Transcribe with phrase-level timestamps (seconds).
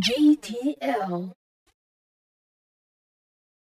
[0.00, 1.32] GTL.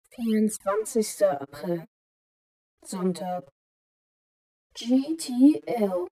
[0.09, 1.21] 24.
[1.39, 1.85] April.
[2.83, 3.43] Sonntag.
[4.73, 6.07] GTL.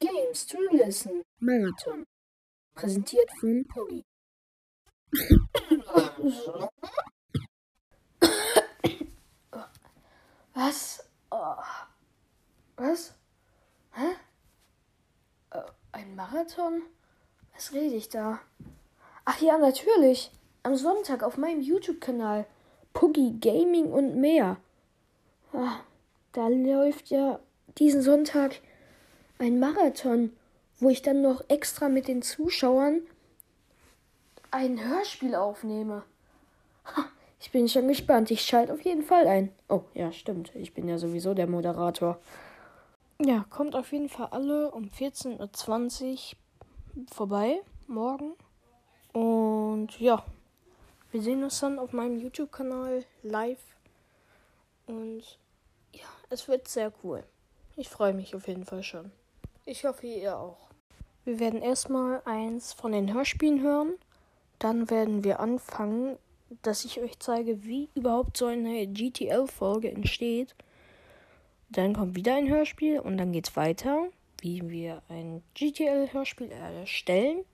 [0.00, 1.22] Games to Listen.
[1.40, 2.04] Marathon.
[2.74, 4.02] Präsentiert von Poggy.
[10.54, 11.00] Was?
[11.30, 11.56] Oh.
[12.76, 13.14] Was?
[13.92, 14.16] Hä?
[15.50, 16.82] Äh, ein Marathon?
[17.52, 18.40] Was rede ich da?
[19.24, 20.30] Ach ja, natürlich.
[20.62, 22.46] Am Sonntag auf meinem YouTube-Kanal.
[22.92, 24.56] Puggy Gaming und mehr.
[25.52, 25.80] Ah,
[26.32, 27.40] da läuft ja
[27.78, 28.60] diesen Sonntag
[29.38, 30.32] ein Marathon,
[30.78, 33.02] wo ich dann noch extra mit den Zuschauern
[34.50, 36.04] ein Hörspiel aufnehme.
[37.40, 38.30] Ich bin schon gespannt.
[38.30, 39.52] Ich schalte auf jeden Fall ein.
[39.68, 40.54] Oh, ja, stimmt.
[40.54, 42.18] Ich bin ja sowieso der Moderator.
[43.20, 46.32] Ja, kommt auf jeden Fall alle um 14.20
[46.96, 47.60] Uhr vorbei.
[47.86, 48.32] Morgen.
[49.84, 50.24] Und ja,
[51.12, 53.62] wir sehen uns dann auf meinem YouTube-Kanal live.
[54.86, 55.38] Und
[55.92, 57.22] ja, es wird sehr cool.
[57.76, 59.12] Ich freue mich auf jeden Fall schon.
[59.66, 60.70] Ich hoffe, ihr auch.
[61.26, 63.92] Wir werden erstmal eins von den Hörspielen hören.
[64.58, 66.16] Dann werden wir anfangen,
[66.62, 70.54] dass ich euch zeige, wie überhaupt so eine GTL-Folge entsteht.
[71.68, 74.08] Dann kommt wieder ein Hörspiel und dann geht es weiter,
[74.40, 77.44] wie wir ein GTL-Hörspiel erstellen.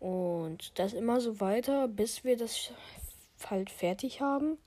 [0.00, 2.72] Und das immer so weiter, bis wir das
[3.48, 4.58] halt fertig haben.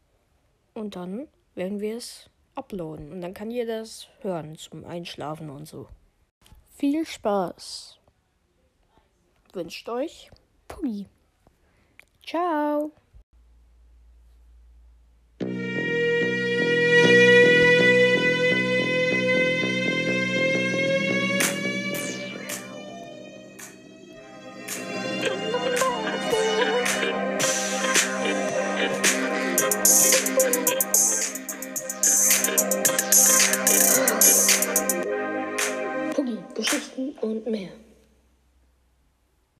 [0.74, 3.12] Und dann werden wir es uploaden.
[3.12, 5.88] Und dann kann jeder das hören zum Einschlafen und so.
[6.76, 8.00] Viel Spaß.
[9.54, 10.30] Wünscht euch
[10.68, 11.08] Puggy.
[12.26, 12.92] Ciao.
[36.60, 37.70] Geschichten und mehr.